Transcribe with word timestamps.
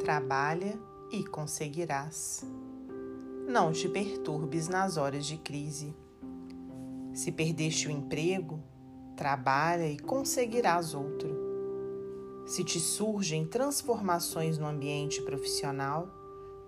Trabalha 0.00 0.80
e 1.12 1.22
conseguirás. 1.22 2.42
Não 3.46 3.70
te 3.70 3.86
perturbes 3.86 4.66
nas 4.66 4.96
horas 4.96 5.26
de 5.26 5.36
crise. 5.36 5.94
Se 7.12 7.30
perdeste 7.30 7.86
o 7.86 7.90
emprego, 7.90 8.62
trabalha 9.14 9.86
e 9.86 9.98
conseguirás 9.98 10.94
outro. 10.94 11.28
Se 12.46 12.64
te 12.64 12.80
surgem 12.80 13.46
transformações 13.46 14.56
no 14.56 14.66
ambiente 14.66 15.20
profissional, 15.20 16.08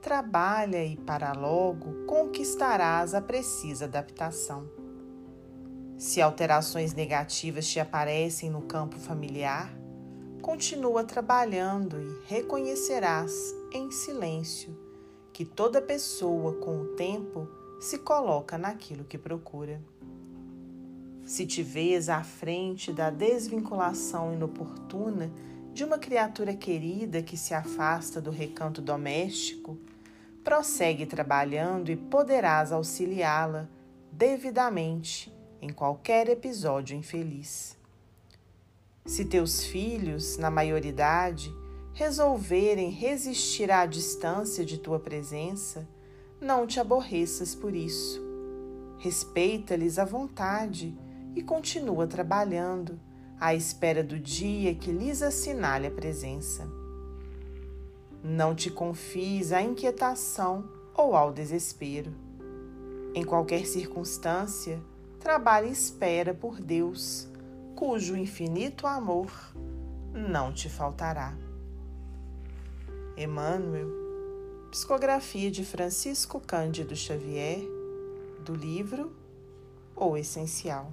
trabalha 0.03 0.85
e 0.85 0.97
para 0.99 1.33
logo 1.33 2.05
conquistarás 2.05 3.15
a 3.15 3.23
precisa 3.23 3.87
adaptação. 3.87 4.69
Se 5.97 6.21
alterações 6.21 6.93
negativas 6.93 7.67
te 7.67 7.81
aparecem 7.81 8.51
no 8.51 8.61
campo 8.61 8.99
familiar, 8.99 9.82
continua 10.43 11.05
trabalhando 11.05 11.97
e 12.01 12.27
reconhecerás 12.27 13.33
em 13.73 13.93
silêncio 13.93 14.77
que 15.33 15.45
toda 15.45 15.81
pessoa, 15.81 16.55
com 16.55 16.81
o 16.81 16.87
tempo, 16.97 17.49
se 17.81 17.99
coloca 17.99 18.59
naquilo 18.59 19.05
que 19.05 19.17
procura. 19.17 19.81
Se 21.25 21.47
te 21.47 21.63
vês 21.63 22.09
à 22.09 22.25
frente 22.25 22.93
da 22.93 23.09
desvinculação 23.09 24.35
inoportuna 24.35 25.33
de 25.73 25.85
uma 25.85 25.97
criatura 25.97 26.55
querida 26.55 27.23
que 27.23 27.37
se 27.37 27.55
afasta 27.55 28.21
do 28.21 28.33
recanto 28.33 28.83
doméstico, 28.83 29.79
prossegue 30.43 31.07
trabalhando 31.07 31.91
e 31.91 31.97
poderás 31.97 32.73
auxiliá-la 32.73 33.69
devidamente 34.11 35.33
em 35.63 35.73
qualquer 35.73 36.29
episódio 36.29 36.97
infeliz. 36.97 37.81
Se 39.05 39.25
teus 39.25 39.65
filhos, 39.65 40.37
na 40.37 40.49
maioridade, 40.51 41.53
resolverem 41.93 42.91
resistir 42.91 43.71
à 43.71 43.85
distância 43.85 44.65
de 44.65 44.79
tua 44.79 45.01
presença, 45.01 45.89
não 46.41 46.67
te 46.67 46.79
aborreças 46.79 47.55
por 47.55 47.75
isso. 47.75 48.23
Respeita-lhes 48.99 49.99
a 49.99 50.05
vontade 50.05 50.97
e 51.35 51.43
continua 51.43 52.07
trabalhando, 52.07 52.99
à 53.41 53.55
espera 53.55 54.05
do 54.05 54.19
dia 54.19 54.75
que 54.75 54.93
lhes 54.93 55.21
assinale 55.21 55.89
a 55.89 55.91
presença. 55.91 56.65
Não 58.23 58.55
te 58.55 58.71
confies 58.71 59.53
à 59.53 59.61
inquietação 59.61 60.69
ou 60.95 61.17
ao 61.17 61.33
desespero. 61.33 62.15
Em 63.15 63.25
qualquer 63.25 63.67
circunstância, 63.67 64.81
trabalhe 65.19 65.69
e 65.69 65.73
espera 65.73 66.33
por 66.33 66.61
Deus, 66.61 67.29
cujo 67.75 68.17
infinito 68.17 68.87
amor 68.87 69.31
não 70.13 70.53
te 70.53 70.69
faltará. 70.69 71.35
Emmanuel, 73.17 73.89
psicografia 74.71 75.51
de 75.51 75.65
Francisco 75.65 76.41
Cândido 76.41 76.97
Xavier, 76.97 77.61
do 78.45 78.55
livro 78.55 79.13
O 79.95 80.17
Essencial. 80.17 80.91